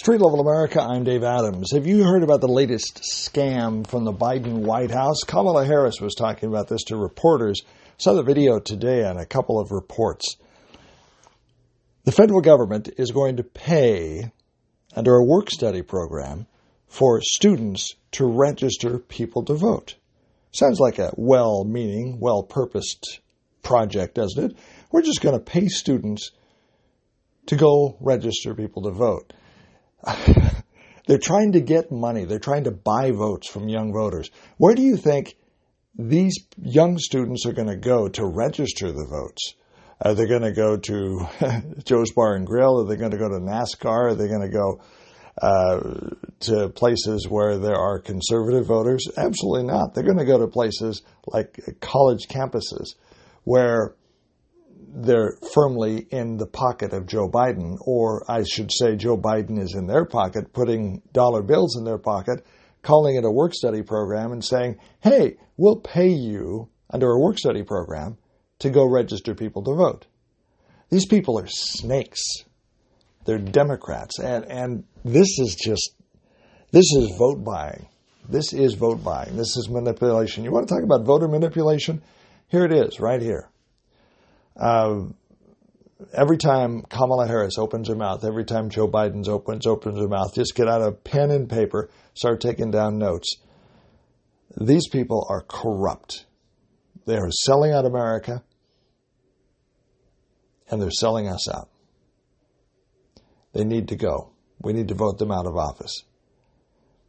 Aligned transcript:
Street 0.00 0.22
Level 0.22 0.40
America, 0.40 0.80
I'm 0.80 1.04
Dave 1.04 1.24
Adams. 1.24 1.72
Have 1.74 1.86
you 1.86 2.04
heard 2.04 2.22
about 2.22 2.40
the 2.40 2.48
latest 2.48 3.02
scam 3.02 3.86
from 3.86 4.04
the 4.04 4.14
Biden 4.14 4.60
White 4.60 4.90
House? 4.90 5.24
Kamala 5.26 5.66
Harris 5.66 6.00
was 6.00 6.14
talking 6.14 6.48
about 6.48 6.68
this 6.68 6.84
to 6.84 6.96
reporters. 6.96 7.60
Saw 7.98 8.14
the 8.14 8.22
video 8.22 8.58
today 8.60 9.04
on 9.04 9.18
a 9.18 9.26
couple 9.26 9.60
of 9.60 9.72
reports. 9.72 10.38
The 12.04 12.12
federal 12.12 12.40
government 12.40 12.88
is 12.96 13.10
going 13.10 13.36
to 13.36 13.42
pay, 13.42 14.32
under 14.96 15.16
a 15.16 15.22
work 15.22 15.50
study 15.50 15.82
program, 15.82 16.46
for 16.86 17.20
students 17.20 17.94
to 18.12 18.24
register 18.24 18.98
people 18.98 19.44
to 19.44 19.54
vote. 19.54 19.96
Sounds 20.50 20.80
like 20.80 20.98
a 20.98 21.12
well 21.18 21.64
meaning, 21.64 22.20
well 22.20 22.42
purposed 22.42 23.20
project, 23.62 24.14
doesn't 24.14 24.52
it? 24.52 24.56
We're 24.90 25.02
just 25.02 25.20
going 25.20 25.38
to 25.38 25.44
pay 25.44 25.68
students 25.68 26.30
to 27.48 27.56
go 27.56 27.98
register 28.00 28.54
people 28.54 28.84
to 28.84 28.92
vote. 28.92 29.34
They're 31.06 31.18
trying 31.18 31.52
to 31.52 31.60
get 31.60 31.90
money. 31.90 32.24
They're 32.24 32.38
trying 32.38 32.64
to 32.64 32.70
buy 32.70 33.10
votes 33.10 33.48
from 33.48 33.68
young 33.68 33.92
voters. 33.92 34.30
Where 34.58 34.74
do 34.74 34.82
you 34.82 34.96
think 34.96 35.36
these 35.98 36.38
young 36.56 36.98
students 36.98 37.46
are 37.46 37.52
going 37.52 37.68
to 37.68 37.76
go 37.76 38.08
to 38.08 38.24
register 38.24 38.92
the 38.92 39.06
votes? 39.06 39.54
Are 40.02 40.14
they 40.14 40.26
going 40.26 40.42
to 40.42 40.52
go 40.52 40.76
to 40.76 41.28
Joe's 41.84 42.12
Bar 42.12 42.36
and 42.36 42.46
Grill? 42.46 42.80
Are 42.80 42.86
they 42.86 42.96
going 42.96 43.10
to 43.10 43.18
go 43.18 43.28
to 43.28 43.40
NASCAR? 43.40 44.12
Are 44.12 44.14
they 44.14 44.28
going 44.28 44.40
to 44.40 44.48
go 44.48 44.80
uh, 45.42 45.80
to 46.40 46.68
places 46.70 47.28
where 47.28 47.58
there 47.58 47.76
are 47.76 47.98
conservative 47.98 48.66
voters? 48.66 49.08
Absolutely 49.16 49.64
not. 49.64 49.94
They're 49.94 50.04
going 50.04 50.18
to 50.18 50.24
go 50.24 50.38
to 50.38 50.46
places 50.46 51.02
like 51.26 51.58
college 51.80 52.28
campuses 52.28 52.94
where 53.44 53.94
they're 54.92 55.36
firmly 55.54 56.06
in 56.10 56.36
the 56.36 56.46
pocket 56.46 56.92
of 56.92 57.06
Joe 57.06 57.28
Biden, 57.28 57.76
or 57.80 58.24
I 58.28 58.42
should 58.42 58.70
say, 58.72 58.96
Joe 58.96 59.16
Biden 59.16 59.58
is 59.58 59.74
in 59.74 59.86
their 59.86 60.04
pocket, 60.04 60.52
putting 60.52 61.02
dollar 61.12 61.42
bills 61.42 61.76
in 61.78 61.84
their 61.84 61.98
pocket, 61.98 62.44
calling 62.82 63.16
it 63.16 63.24
a 63.24 63.30
work 63.30 63.54
study 63.54 63.82
program, 63.82 64.32
and 64.32 64.44
saying, 64.44 64.78
hey, 65.00 65.36
we'll 65.56 65.76
pay 65.76 66.08
you 66.08 66.68
under 66.90 67.10
a 67.10 67.20
work 67.20 67.38
study 67.38 67.62
program 67.62 68.18
to 68.58 68.70
go 68.70 68.84
register 68.84 69.34
people 69.34 69.62
to 69.64 69.74
vote. 69.74 70.06
These 70.90 71.06
people 71.06 71.38
are 71.38 71.46
snakes. 71.46 72.22
They're 73.24 73.38
Democrats. 73.38 74.18
And, 74.18 74.44
and 74.46 74.84
this 75.04 75.38
is 75.38 75.54
just, 75.54 75.94
this 76.72 76.86
is 76.96 77.14
vote 77.16 77.44
buying. 77.44 77.86
This 78.28 78.52
is 78.52 78.74
vote 78.74 79.04
buying. 79.04 79.36
This 79.36 79.56
is 79.56 79.68
manipulation. 79.70 80.44
You 80.44 80.50
want 80.50 80.68
to 80.68 80.74
talk 80.74 80.82
about 80.82 81.06
voter 81.06 81.28
manipulation? 81.28 82.02
Here 82.48 82.64
it 82.64 82.72
is, 82.72 82.98
right 82.98 83.22
here. 83.22 83.49
Uh, 84.56 85.04
every 86.12 86.38
time 86.38 86.82
Kamala 86.82 87.26
Harris 87.26 87.58
opens 87.58 87.88
her 87.88 87.94
mouth, 87.94 88.24
every 88.24 88.44
time 88.44 88.70
Joe 88.70 88.88
Biden 88.88 89.26
opens 89.28 89.66
opens 89.66 89.98
her 89.98 90.08
mouth, 90.08 90.34
just 90.34 90.54
get 90.54 90.68
out 90.68 90.82
a 90.82 90.92
pen 90.92 91.30
and 91.30 91.48
paper, 91.48 91.90
start 92.14 92.40
taking 92.40 92.70
down 92.70 92.98
notes. 92.98 93.36
These 94.60 94.88
people 94.88 95.26
are 95.28 95.42
corrupt. 95.42 96.26
They 97.06 97.16
are 97.16 97.30
selling 97.30 97.72
out 97.72 97.86
America, 97.86 98.42
and 100.70 100.80
they're 100.80 100.90
selling 100.90 101.28
us 101.28 101.48
out. 101.48 101.68
They 103.52 103.64
need 103.64 103.88
to 103.88 103.96
go. 103.96 104.32
We 104.60 104.72
need 104.72 104.88
to 104.88 104.94
vote 104.94 105.18
them 105.18 105.32
out 105.32 105.46
of 105.46 105.56
office. 105.56 106.04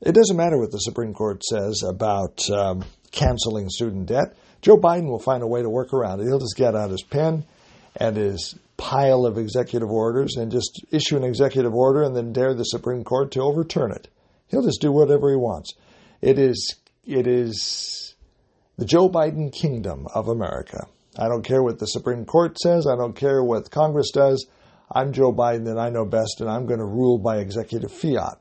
It 0.00 0.14
doesn't 0.14 0.36
matter 0.36 0.58
what 0.58 0.70
the 0.70 0.78
Supreme 0.78 1.14
Court 1.14 1.42
says 1.44 1.82
about 1.86 2.48
um, 2.50 2.84
canceling 3.12 3.68
student 3.68 4.06
debt. 4.06 4.36
Joe 4.62 4.76
Biden 4.76 5.08
will 5.08 5.18
find 5.18 5.42
a 5.42 5.46
way 5.46 5.62
to 5.62 5.68
work 5.68 5.92
around 5.92 6.20
it. 6.20 6.24
He'll 6.24 6.38
just 6.38 6.56
get 6.56 6.74
out 6.74 6.90
his 6.90 7.02
pen 7.02 7.44
and 7.96 8.16
his 8.16 8.56
pile 8.76 9.26
of 9.26 9.38
executive 9.38 9.90
orders 9.90 10.36
and 10.36 10.50
just 10.50 10.84
issue 10.90 11.16
an 11.16 11.24
executive 11.24 11.74
order 11.74 12.02
and 12.02 12.16
then 12.16 12.32
dare 12.32 12.54
the 12.54 12.64
Supreme 12.64 13.04
Court 13.04 13.30
to 13.32 13.40
overturn 13.40 13.92
it. 13.92 14.08
He'll 14.48 14.62
just 14.62 14.80
do 14.80 14.90
whatever 14.90 15.30
he 15.30 15.36
wants. 15.36 15.74
It 16.20 16.38
is 16.38 16.76
it 17.04 17.26
is 17.26 18.14
the 18.76 18.84
Joe 18.84 19.08
Biden 19.08 19.52
kingdom 19.52 20.06
of 20.14 20.28
America. 20.28 20.86
I 21.18 21.28
don't 21.28 21.44
care 21.44 21.62
what 21.62 21.78
the 21.78 21.86
Supreme 21.86 22.24
Court 22.24 22.58
says. 22.58 22.86
I 22.86 22.96
don't 22.96 23.16
care 23.16 23.42
what 23.42 23.70
Congress 23.70 24.10
does. 24.12 24.46
I'm 24.90 25.12
Joe 25.12 25.32
Biden 25.32 25.68
and 25.68 25.80
I 25.80 25.90
know 25.90 26.04
best 26.04 26.40
and 26.40 26.48
I'm 26.48 26.66
going 26.66 26.78
to 26.78 26.86
rule 26.86 27.18
by 27.18 27.38
executive 27.38 27.92
fiat. 27.92 28.38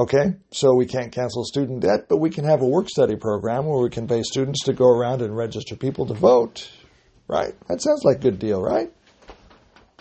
Okay, 0.00 0.32
so 0.50 0.74
we 0.74 0.86
can't 0.86 1.12
cancel 1.12 1.44
student 1.44 1.80
debt, 1.80 2.06
but 2.08 2.16
we 2.16 2.30
can 2.30 2.46
have 2.46 2.62
a 2.62 2.66
work 2.66 2.88
study 2.88 3.16
program 3.16 3.66
where 3.66 3.82
we 3.82 3.90
can 3.90 4.08
pay 4.08 4.22
students 4.22 4.64
to 4.64 4.72
go 4.72 4.88
around 4.88 5.20
and 5.20 5.36
register 5.36 5.76
people 5.76 6.06
to 6.06 6.14
vote. 6.14 6.70
Right? 7.28 7.52
That 7.68 7.82
sounds 7.82 8.02
like 8.02 8.16
a 8.16 8.20
good 8.20 8.38
deal, 8.38 8.62
right? 8.62 8.90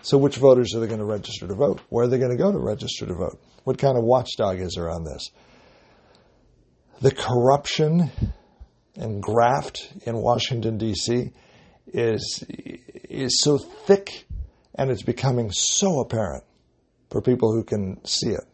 So, 0.02 0.18
which 0.18 0.38
voters 0.38 0.74
are 0.74 0.80
they 0.80 0.88
going 0.88 1.02
to 1.02 1.06
register 1.06 1.48
to 1.48 1.54
vote? 1.54 1.82
Where 1.90 2.06
are 2.06 2.08
they 2.08 2.18
going 2.18 2.32
to 2.32 2.42
go 2.42 2.50
to 2.50 2.58
register 2.58 3.08
to 3.08 3.14
vote? 3.14 3.42
What 3.66 3.78
kind 3.78 3.98
of 3.98 4.06
watchdog 4.06 4.62
is 4.62 4.76
there 4.78 4.90
on 4.90 5.04
this? 5.04 5.32
The 7.02 7.12
corruption 7.12 8.10
and 8.96 9.22
graft 9.22 9.92
in 10.06 10.16
Washington, 10.16 10.78
D.C. 10.78 11.34
is, 11.88 12.46
is 12.48 13.42
so 13.44 13.58
thick 13.58 14.26
and 14.76 14.92
it's 14.92 15.04
becoming 15.04 15.52
so 15.52 16.00
apparent 16.00 16.46
for 17.12 17.22
people 17.22 17.52
who 17.52 17.66
can 17.66 18.00
see 18.06 18.30
it 18.30 18.46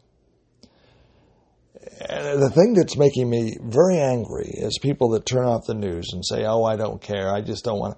the 2.08 2.52
thing 2.54 2.74
that's 2.74 2.98
making 2.98 3.30
me 3.30 3.58
very 3.62 3.98
angry 3.98 4.50
is 4.54 4.80
people 4.82 5.10
that 5.10 5.26
turn 5.26 5.46
off 5.46 5.66
the 5.66 5.74
news 5.74 6.10
and 6.14 6.24
say, 6.26 6.46
"Oh, 6.46 6.64
I 6.64 6.76
don't 6.76 7.02
care. 7.02 7.30
I 7.30 7.42
just 7.42 7.64
don't 7.64 7.80
want." 7.80 7.98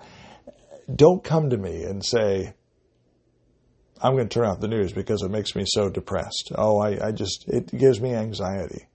Don't 0.94 1.24
come 1.24 1.50
to 1.50 1.58
me 1.58 1.84
and 1.84 2.04
say, 2.06 2.54
"I'm 4.02 4.14
going 4.14 4.30
to 4.30 4.34
turn 4.34 4.48
off 4.48 4.60
the 4.60 4.68
news 4.68 4.94
because 4.94 5.22
it 5.22 5.32
makes 5.32 5.56
me 5.56 5.64
so 5.66 5.90
depressed." 5.90 6.52
Oh, 6.56 6.80
I, 6.80 7.08
I 7.08 7.12
just 7.12 7.46
it 7.48 7.68
gives 7.78 8.00
me 8.00 8.14
anxiety. 8.14 8.88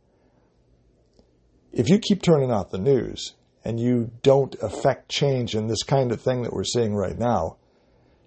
If 1.72 1.88
you 1.88 1.98
keep 1.98 2.22
turning 2.22 2.50
off 2.50 2.70
the 2.70 2.78
news 2.78 3.34
and 3.64 3.80
you 3.80 4.10
don't 4.22 4.54
affect 4.62 5.08
change 5.08 5.54
in 5.54 5.68
this 5.68 5.82
kind 5.82 6.12
of 6.12 6.20
thing 6.20 6.42
that 6.42 6.52
we're 6.52 6.64
seeing 6.64 6.94
right 6.94 7.18
now, 7.18 7.56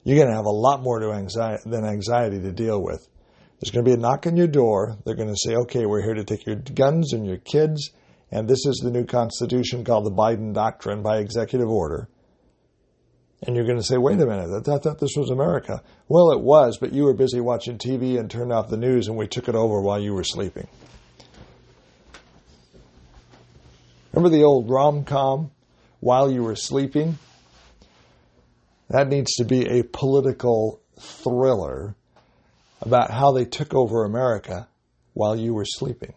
you're 0.03 0.17
going 0.17 0.29
to 0.29 0.35
have 0.35 0.45
a 0.45 0.49
lot 0.49 0.81
more 0.81 0.99
to 0.99 1.11
anxiety 1.11 1.69
than 1.69 1.85
anxiety 1.85 2.39
to 2.39 2.51
deal 2.51 2.81
with. 2.81 3.07
There's 3.59 3.71
going 3.71 3.85
to 3.85 3.89
be 3.89 3.93
a 3.93 3.97
knock 3.97 4.27
on 4.27 4.35
your 4.35 4.47
door. 4.47 4.97
They're 5.05 5.15
going 5.15 5.33
to 5.33 5.37
say, 5.37 5.55
okay, 5.55 5.85
we're 5.85 6.03
here 6.03 6.13
to 6.13 6.23
take 6.23 6.45
your 6.45 6.57
guns 6.57 7.13
and 7.13 7.25
your 7.25 7.37
kids, 7.37 7.91
and 8.31 8.47
this 8.47 8.65
is 8.65 8.81
the 8.83 8.91
new 8.91 9.05
Constitution 9.05 9.85
called 9.85 10.05
the 10.05 10.11
Biden 10.11 10.53
Doctrine 10.53 11.01
by 11.01 11.19
executive 11.19 11.69
order. 11.69 12.09
And 13.43 13.55
you're 13.55 13.65
going 13.65 13.77
to 13.77 13.83
say, 13.83 13.97
wait 13.97 14.19
a 14.19 14.25
minute, 14.25 14.67
I 14.67 14.77
thought 14.77 14.99
this 14.99 15.15
was 15.15 15.29
America. 15.29 15.81
Well, 16.07 16.31
it 16.31 16.41
was, 16.41 16.77
but 16.79 16.93
you 16.93 17.03
were 17.03 17.13
busy 17.13 17.39
watching 17.39 17.77
TV 17.77 18.19
and 18.19 18.29
turned 18.29 18.51
off 18.51 18.69
the 18.69 18.77
news, 18.77 19.07
and 19.07 19.17
we 19.17 19.27
took 19.27 19.47
it 19.47 19.55
over 19.55 19.81
while 19.81 19.99
you 19.99 20.13
were 20.13 20.23
sleeping. 20.23 20.67
Remember 24.11 24.35
the 24.35 24.43
old 24.43 24.69
rom 24.69 25.03
com, 25.03 25.51
While 25.99 26.31
You 26.31 26.43
Were 26.43 26.55
Sleeping? 26.55 27.17
That 28.89 29.09
needs 29.09 29.35
to 29.35 29.43
be 29.43 29.65
a 29.67 29.83
political 29.83 30.81
thriller 30.97 31.95
about 32.85 33.11
how 33.11 33.31
they 33.31 33.45
took 33.45 33.73
over 33.73 34.05
America 34.05 34.67
while 35.13 35.35
you 35.35 35.53
were 35.53 35.65
sleeping. 35.65 36.13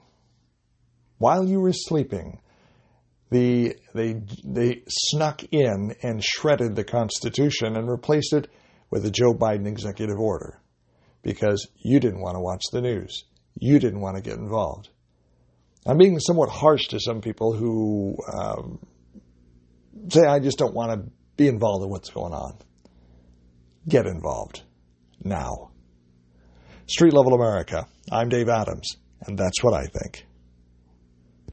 While 1.18 1.44
you 1.44 1.60
were 1.60 1.72
sleeping, 1.72 2.40
the, 3.30 3.76
they, 3.94 4.22
they 4.44 4.82
snuck 4.88 5.42
in 5.50 5.94
and 6.02 6.22
shredded 6.22 6.76
the 6.76 6.84
Constitution 6.84 7.76
and 7.76 7.90
replaced 7.90 8.32
it 8.32 8.48
with 8.90 9.04
a 9.04 9.10
Joe 9.10 9.34
Biden 9.34 9.66
executive 9.66 10.18
order 10.18 10.60
because 11.22 11.66
you 11.76 12.00
didn't 12.00 12.20
want 12.20 12.36
to 12.36 12.40
watch 12.40 12.62
the 12.72 12.80
news. 12.80 13.24
You 13.58 13.78
didn't 13.78 14.00
want 14.00 14.16
to 14.16 14.22
get 14.22 14.38
involved. 14.38 14.88
I'm 15.86 15.98
being 15.98 16.18
somewhat 16.20 16.48
harsh 16.48 16.88
to 16.88 17.00
some 17.00 17.20
people 17.20 17.52
who 17.52 18.16
um, 18.32 18.78
say, 20.08 20.24
I 20.26 20.38
just 20.38 20.58
don't 20.58 20.74
want 20.74 20.92
to 20.92 21.10
be 21.36 21.48
involved 21.48 21.84
in 21.84 21.90
what's 21.90 22.10
going 22.10 22.32
on. 22.32 22.58
Get 23.88 24.06
involved 24.06 24.62
now. 25.22 25.70
Street 26.88 27.12
Level 27.12 27.34
America. 27.34 27.86
I'm 28.10 28.30
Dave 28.30 28.48
Adams, 28.48 28.96
and 29.26 29.38
that's 29.38 29.62
what 29.62 29.74
I 29.74 29.84
think. 29.84 30.24